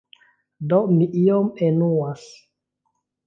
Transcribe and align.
Do 0.71 0.79
mi 0.93 1.07
iom 1.23 1.51
enuas. 1.67 2.25